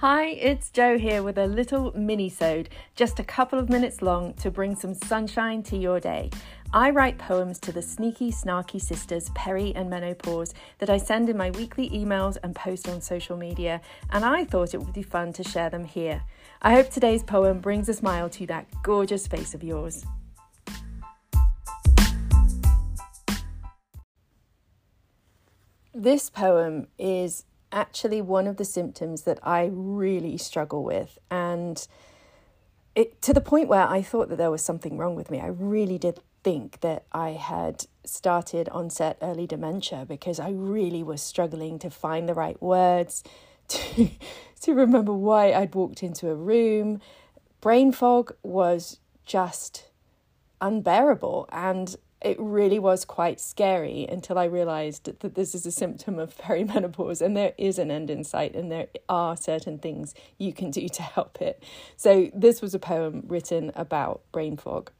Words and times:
Hi, 0.00 0.26
it's 0.26 0.70
Jo 0.70 0.96
here 0.96 1.24
with 1.24 1.38
a 1.38 1.48
little 1.48 1.90
mini-sode, 1.98 2.68
just 2.94 3.18
a 3.18 3.24
couple 3.24 3.58
of 3.58 3.68
minutes 3.68 4.00
long 4.00 4.32
to 4.34 4.48
bring 4.48 4.76
some 4.76 4.94
sunshine 4.94 5.64
to 5.64 5.76
your 5.76 5.98
day. 5.98 6.30
I 6.72 6.90
write 6.90 7.18
poems 7.18 7.58
to 7.58 7.72
the 7.72 7.82
sneaky, 7.82 8.30
snarky 8.30 8.80
sisters 8.80 9.28
Perry 9.34 9.74
and 9.74 9.90
Menopause 9.90 10.54
that 10.78 10.88
I 10.88 10.98
send 10.98 11.28
in 11.28 11.36
my 11.36 11.50
weekly 11.50 11.90
emails 11.90 12.36
and 12.44 12.54
post 12.54 12.88
on 12.88 13.00
social 13.00 13.36
media, 13.36 13.80
and 14.10 14.24
I 14.24 14.44
thought 14.44 14.72
it 14.72 14.78
would 14.78 14.92
be 14.92 15.02
fun 15.02 15.32
to 15.32 15.42
share 15.42 15.68
them 15.68 15.84
here. 15.84 16.22
I 16.62 16.74
hope 16.74 16.90
today's 16.90 17.24
poem 17.24 17.58
brings 17.58 17.88
a 17.88 17.94
smile 17.94 18.30
to 18.30 18.46
that 18.46 18.68
gorgeous 18.84 19.26
face 19.26 19.52
of 19.52 19.64
yours. 19.64 20.06
This 25.92 26.30
poem 26.30 26.86
is 26.98 27.46
actually 27.72 28.22
one 28.22 28.46
of 28.46 28.56
the 28.56 28.64
symptoms 28.64 29.22
that 29.22 29.38
I 29.42 29.70
really 29.72 30.38
struggle 30.38 30.82
with. 30.84 31.18
And 31.30 31.86
it 32.94 33.20
to 33.22 33.32
the 33.32 33.40
point 33.40 33.68
where 33.68 33.86
I 33.86 34.02
thought 34.02 34.28
that 34.28 34.36
there 34.36 34.50
was 34.50 34.62
something 34.62 34.96
wrong 34.96 35.14
with 35.14 35.30
me. 35.30 35.40
I 35.40 35.48
really 35.48 35.98
did 35.98 36.20
think 36.42 36.80
that 36.80 37.04
I 37.12 37.30
had 37.30 37.86
started 38.04 38.68
onset 38.70 39.18
early 39.20 39.46
dementia 39.46 40.06
because 40.08 40.40
I 40.40 40.50
really 40.50 41.02
was 41.02 41.22
struggling 41.22 41.78
to 41.80 41.90
find 41.90 42.28
the 42.28 42.34
right 42.34 42.60
words, 42.62 43.22
to, 43.68 44.10
to 44.62 44.74
remember 44.74 45.12
why 45.12 45.52
I'd 45.52 45.74
walked 45.74 46.02
into 46.02 46.30
a 46.30 46.34
room. 46.34 47.00
Brain 47.60 47.92
fog 47.92 48.34
was 48.42 48.98
just 49.24 49.88
unbearable. 50.60 51.48
And 51.52 51.94
it 52.20 52.36
really 52.38 52.78
was 52.78 53.04
quite 53.04 53.40
scary 53.40 54.06
until 54.08 54.38
I 54.38 54.44
realized 54.44 55.20
that 55.20 55.34
this 55.34 55.54
is 55.54 55.64
a 55.66 55.72
symptom 55.72 56.18
of 56.18 56.36
perimenopause 56.38 57.20
and 57.22 57.36
there 57.36 57.54
is 57.56 57.78
an 57.78 57.90
end 57.90 58.10
in 58.10 58.24
sight 58.24 58.54
and 58.54 58.70
there 58.70 58.88
are 59.08 59.36
certain 59.36 59.78
things 59.78 60.14
you 60.36 60.52
can 60.52 60.70
do 60.70 60.88
to 60.98 61.02
help 61.02 61.40
it. 61.40 61.62
So, 61.96 62.30
this 62.34 62.60
was 62.60 62.74
a 62.74 62.78
poem 62.78 63.24
written 63.26 63.72
about 63.74 64.22
brain 64.32 64.56
fog. 64.56 64.90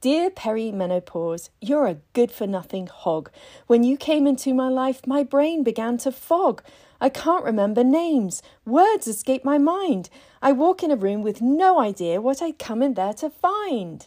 Dear 0.00 0.30
perimenopause, 0.30 1.48
you're 1.60 1.88
a 1.88 1.98
good 2.12 2.30
for 2.30 2.46
nothing 2.46 2.86
hog. 2.86 3.30
When 3.66 3.82
you 3.82 3.96
came 3.96 4.28
into 4.28 4.54
my 4.54 4.68
life, 4.68 5.04
my 5.08 5.24
brain 5.24 5.64
began 5.64 5.98
to 5.98 6.12
fog. 6.12 6.62
I 7.00 7.08
can't 7.08 7.44
remember 7.44 7.82
names. 7.82 8.40
Words 8.64 9.08
escape 9.08 9.44
my 9.44 9.58
mind. 9.58 10.08
I 10.40 10.52
walk 10.52 10.84
in 10.84 10.92
a 10.92 10.96
room 10.96 11.22
with 11.22 11.42
no 11.42 11.80
idea 11.80 12.20
what 12.20 12.40
I'd 12.40 12.60
come 12.60 12.80
in 12.80 12.94
there 12.94 13.14
to 13.14 13.28
find. 13.28 14.06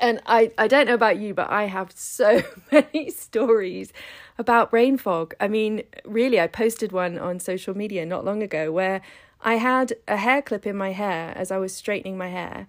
And 0.00 0.20
I, 0.26 0.50
I 0.58 0.68
don't 0.68 0.86
know 0.86 0.94
about 0.94 1.18
you, 1.18 1.34
but 1.34 1.50
I 1.50 1.64
have 1.64 1.92
so 1.94 2.42
many 2.72 3.10
stories 3.10 3.92
about 4.38 4.70
brain 4.70 4.98
fog. 4.98 5.34
I 5.40 5.48
mean, 5.48 5.82
really, 6.04 6.40
I 6.40 6.46
posted 6.46 6.92
one 6.92 7.18
on 7.18 7.38
social 7.38 7.76
media 7.76 8.04
not 8.06 8.24
long 8.24 8.42
ago 8.42 8.72
where 8.72 9.00
I 9.40 9.54
had 9.54 9.94
a 10.06 10.16
hair 10.16 10.42
clip 10.42 10.66
in 10.66 10.76
my 10.76 10.92
hair 10.92 11.32
as 11.36 11.50
I 11.50 11.58
was 11.58 11.74
straightening 11.74 12.16
my 12.16 12.28
hair. 12.28 12.66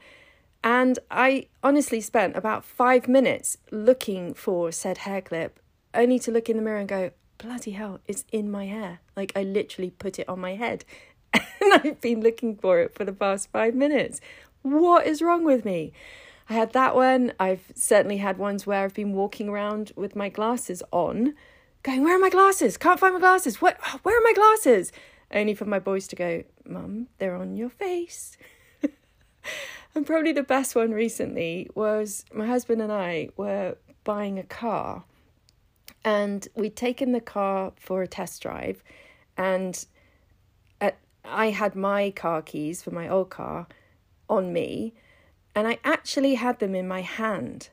And 0.63 0.97
I 1.11 1.47
honestly 1.61 1.99
spent 2.01 2.37
about 2.37 2.63
five 2.63 3.07
minutes 3.07 3.57
looking 3.69 4.33
for 4.33 4.71
said 4.71 4.99
hair 4.99 5.21
clip, 5.21 5.59
only 5.93 6.19
to 6.19 6.31
look 6.31 6.49
in 6.49 6.55
the 6.55 6.63
mirror 6.63 6.77
and 6.77 6.87
go, 6.87 7.11
bloody 7.37 7.71
hell, 7.71 7.99
it's 8.07 8.23
in 8.31 8.49
my 8.49 8.65
hair. 8.65 8.99
Like 9.15 9.33
I 9.35 9.43
literally 9.43 9.91
put 9.91 10.19
it 10.19 10.29
on 10.29 10.39
my 10.39 10.55
head. 10.55 10.85
And 11.61 11.73
I've 11.73 12.01
been 12.01 12.21
looking 12.21 12.57
for 12.57 12.81
it 12.81 12.93
for 12.93 13.05
the 13.05 13.13
past 13.13 13.49
five 13.51 13.73
minutes. 13.73 14.19
What 14.63 15.07
is 15.07 15.21
wrong 15.21 15.45
with 15.45 15.63
me? 15.63 15.93
I 16.49 16.53
had 16.53 16.73
that 16.73 16.95
one. 16.95 17.33
I've 17.39 17.71
certainly 17.75 18.17
had 18.17 18.37
ones 18.37 18.67
where 18.67 18.83
I've 18.83 18.93
been 18.93 19.13
walking 19.13 19.49
around 19.49 19.91
with 19.95 20.15
my 20.15 20.29
glasses 20.29 20.83
on, 20.91 21.35
going, 21.83 22.03
Where 22.03 22.15
are 22.15 22.19
my 22.19 22.29
glasses? 22.29 22.77
Can't 22.77 22.99
find 22.99 23.13
my 23.13 23.19
glasses. 23.19 23.61
What, 23.61 23.77
where 24.03 24.17
are 24.17 24.23
my 24.23 24.33
glasses? 24.33 24.91
Only 25.31 25.53
for 25.53 25.65
my 25.65 25.79
boys 25.79 26.07
to 26.09 26.15
go, 26.15 26.43
Mum, 26.67 27.07
they're 27.17 27.35
on 27.35 27.55
your 27.55 27.69
face. 27.69 28.37
and 29.95 30.05
probably 30.05 30.33
the 30.33 30.43
best 30.43 30.75
one 30.75 30.91
recently 30.91 31.69
was 31.75 32.25
my 32.33 32.45
husband 32.45 32.81
and 32.81 32.91
I 32.91 33.29
were 33.37 33.77
buying 34.03 34.37
a 34.37 34.43
car. 34.43 35.05
And 36.05 36.47
we'd 36.55 36.75
taken 36.75 37.13
the 37.13 37.21
car 37.21 37.71
for 37.77 38.01
a 38.01 38.07
test 38.07 38.41
drive. 38.41 38.83
And 39.37 39.85
at, 40.81 40.97
I 41.23 41.51
had 41.51 41.75
my 41.75 42.11
car 42.11 42.41
keys 42.41 42.83
for 42.83 42.91
my 42.91 43.07
old 43.07 43.29
car 43.29 43.67
on 44.29 44.51
me 44.51 44.93
and 45.55 45.67
I 45.67 45.79
actually 45.83 46.35
had 46.35 46.59
them 46.59 46.75
in 46.75 46.87
my 46.87 47.01
hand. 47.01 47.69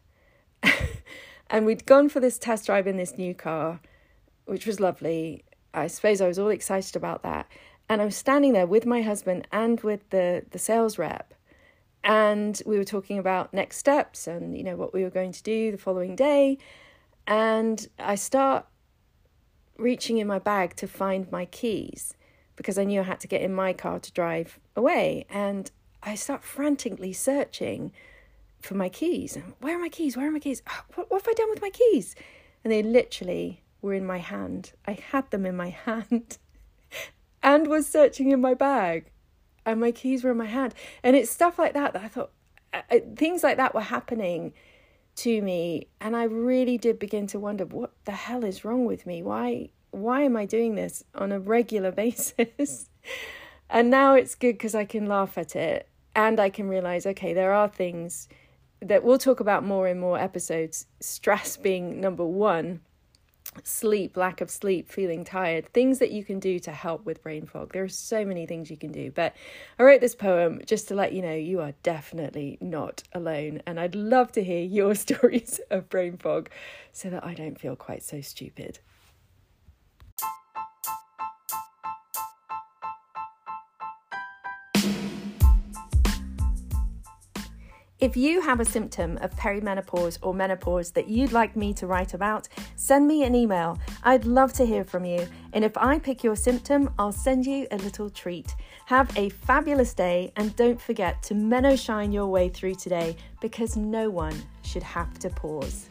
and 1.50 1.66
we'd 1.66 1.86
gone 1.86 2.08
for 2.08 2.20
this 2.20 2.38
test 2.38 2.66
drive 2.66 2.86
in 2.86 2.96
this 2.96 3.16
new 3.16 3.34
car, 3.34 3.80
which 4.44 4.66
was 4.66 4.80
lovely. 4.80 5.44
I 5.72 5.86
suppose 5.86 6.20
I 6.20 6.28
was 6.28 6.38
all 6.38 6.48
excited 6.48 6.96
about 6.96 7.22
that. 7.22 7.46
And 7.88 8.00
I 8.00 8.04
was 8.04 8.16
standing 8.16 8.52
there 8.52 8.66
with 8.66 8.86
my 8.86 9.02
husband 9.02 9.48
and 9.50 9.80
with 9.80 10.08
the, 10.10 10.44
the 10.50 10.58
sales 10.58 10.98
rep. 10.98 11.34
And 12.04 12.60
we 12.64 12.78
were 12.78 12.84
talking 12.84 13.18
about 13.18 13.52
next 13.52 13.78
steps 13.78 14.26
and, 14.26 14.56
you 14.56 14.62
know, 14.62 14.76
what 14.76 14.94
we 14.94 15.02
were 15.02 15.10
going 15.10 15.32
to 15.32 15.42
do 15.42 15.72
the 15.72 15.78
following 15.78 16.16
day. 16.16 16.58
And 17.26 17.86
I 17.98 18.14
start 18.14 18.66
reaching 19.76 20.18
in 20.18 20.26
my 20.26 20.38
bag 20.38 20.76
to 20.76 20.86
find 20.86 21.30
my 21.32 21.46
keys 21.46 22.14
because 22.56 22.78
I 22.78 22.84
knew 22.84 23.00
I 23.00 23.04
had 23.04 23.20
to 23.20 23.28
get 23.28 23.40
in 23.40 23.54
my 23.54 23.72
car 23.72 23.98
to 23.98 24.12
drive 24.12 24.58
away. 24.76 25.26
And 25.30 25.70
I 26.02 26.14
start 26.14 26.44
frantically 26.44 27.12
searching 27.12 27.92
for 28.60 28.74
my 28.74 28.88
keys. 28.88 29.38
Where 29.60 29.76
are 29.76 29.80
my 29.80 29.88
keys? 29.88 30.16
Where 30.16 30.28
are 30.28 30.32
my 30.32 30.38
keys? 30.38 30.62
What, 30.94 31.10
what 31.10 31.22
have 31.22 31.28
I 31.28 31.34
done 31.34 31.50
with 31.50 31.62
my 31.62 31.70
keys? 31.70 32.14
And 32.64 32.72
they 32.72 32.82
literally 32.82 33.62
were 33.82 33.94
in 33.94 34.06
my 34.06 34.18
hand. 34.18 34.72
I 34.86 34.92
had 34.92 35.30
them 35.30 35.46
in 35.46 35.56
my 35.56 35.70
hand 35.86 36.38
and 37.42 37.66
was 37.66 37.86
searching 37.86 38.30
in 38.30 38.40
my 38.40 38.54
bag. 38.54 39.10
And 39.66 39.80
my 39.80 39.92
keys 39.92 40.24
were 40.24 40.30
in 40.30 40.38
my 40.38 40.46
hand. 40.46 40.74
And 41.02 41.16
it's 41.16 41.30
stuff 41.30 41.58
like 41.58 41.74
that 41.74 41.92
that 41.92 42.02
I 42.02 42.08
thought, 42.08 42.30
uh, 42.72 42.82
uh, 42.90 42.98
things 43.16 43.42
like 43.42 43.58
that 43.58 43.74
were 43.74 43.80
happening 43.80 44.54
to 45.16 45.42
me. 45.42 45.88
And 46.00 46.16
I 46.16 46.24
really 46.24 46.78
did 46.78 46.98
begin 46.98 47.26
to 47.28 47.38
wonder 47.38 47.66
what 47.66 47.92
the 48.04 48.12
hell 48.12 48.44
is 48.44 48.64
wrong 48.64 48.86
with 48.86 49.06
me? 49.06 49.22
Why, 49.22 49.70
why 49.90 50.22
am 50.22 50.36
I 50.36 50.46
doing 50.46 50.76
this 50.76 51.04
on 51.14 51.30
a 51.30 51.38
regular 51.38 51.92
basis? 51.92 52.88
and 53.68 53.90
now 53.90 54.14
it's 54.14 54.34
good 54.34 54.54
because 54.54 54.74
I 54.74 54.84
can 54.86 55.06
laugh 55.06 55.36
at 55.36 55.54
it 55.54 55.89
and 56.20 56.38
I 56.38 56.50
can 56.50 56.68
realize, 56.68 57.06
okay, 57.06 57.32
there 57.32 57.54
are 57.54 57.68
things 57.68 58.28
that 58.82 59.02
we'll 59.02 59.16
talk 59.16 59.40
about 59.40 59.64
more 59.64 59.88
in 59.88 59.98
more 59.98 60.18
episodes. 60.18 60.86
Stress 61.00 61.56
being 61.56 61.98
number 61.98 62.26
one, 62.26 62.80
sleep, 63.64 64.18
lack 64.18 64.42
of 64.42 64.50
sleep, 64.50 64.90
feeling 64.92 65.24
tired, 65.24 65.72
things 65.72 65.98
that 65.98 66.10
you 66.10 66.22
can 66.22 66.38
do 66.38 66.58
to 66.58 66.72
help 66.72 67.06
with 67.06 67.22
brain 67.22 67.46
fog. 67.46 67.72
There 67.72 67.84
are 67.84 67.88
so 67.88 68.26
many 68.26 68.44
things 68.44 68.70
you 68.70 68.76
can 68.76 68.92
do. 68.92 69.10
But 69.10 69.34
I 69.78 69.82
wrote 69.82 70.02
this 70.02 70.14
poem 70.14 70.60
just 70.66 70.88
to 70.88 70.94
let 70.94 71.14
you 71.14 71.22
know 71.22 71.34
you 71.34 71.60
are 71.60 71.72
definitely 71.82 72.58
not 72.60 73.02
alone. 73.14 73.62
And 73.66 73.80
I'd 73.80 73.94
love 73.94 74.30
to 74.32 74.44
hear 74.44 74.62
your 74.62 74.94
stories 75.06 75.58
of 75.70 75.88
brain 75.88 76.18
fog 76.18 76.50
so 76.92 77.08
that 77.08 77.24
I 77.24 77.32
don't 77.32 77.58
feel 77.58 77.76
quite 77.76 78.02
so 78.02 78.20
stupid. 78.20 78.78
If 88.00 88.16
you 88.16 88.40
have 88.40 88.60
a 88.60 88.64
symptom 88.64 89.18
of 89.18 89.36
perimenopause 89.36 90.16
or 90.22 90.32
menopause 90.32 90.90
that 90.92 91.08
you'd 91.08 91.32
like 91.32 91.54
me 91.54 91.74
to 91.74 91.86
write 91.86 92.14
about, 92.14 92.48
send 92.74 93.06
me 93.06 93.24
an 93.24 93.34
email. 93.34 93.78
I'd 94.02 94.24
love 94.24 94.54
to 94.54 94.64
hear 94.64 94.84
from 94.84 95.04
you. 95.04 95.28
And 95.52 95.62
if 95.66 95.76
I 95.76 95.98
pick 95.98 96.24
your 96.24 96.34
symptom, 96.34 96.94
I'll 96.98 97.12
send 97.12 97.44
you 97.44 97.66
a 97.70 97.76
little 97.76 98.08
treat. 98.08 98.54
Have 98.86 99.14
a 99.18 99.28
fabulous 99.28 99.92
day 99.92 100.32
and 100.36 100.56
don't 100.56 100.80
forget 100.80 101.22
to 101.24 101.34
meno 101.34 101.76
shine 101.76 102.10
your 102.10 102.28
way 102.28 102.48
through 102.48 102.76
today 102.76 103.18
because 103.42 103.76
no 103.76 104.08
one 104.08 104.34
should 104.62 104.82
have 104.82 105.18
to 105.18 105.28
pause. 105.28 105.89